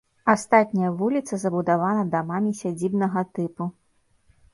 Астатняя 0.31 0.87
вуліца 1.01 1.33
забудавана 1.43 2.03
дамамі 2.15 2.51
сядзібнага 2.61 3.25
тыпу. 3.37 3.63